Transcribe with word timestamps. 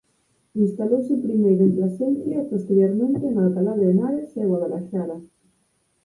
Instalouse 0.63 1.15
primeiro 1.25 1.61
en 1.67 1.71
Plasencia 1.77 2.37
e 2.41 2.49
posteriormente 2.53 3.23
en 3.27 3.35
Alcalá 3.45 3.73
de 3.77 3.85
Henares 3.91 4.29
e 4.41 4.43
Guadalaxara. 4.49 5.17